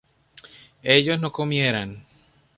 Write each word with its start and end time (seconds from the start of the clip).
ellos 0.81 1.21
no 1.21 1.31
comieran 1.31 2.07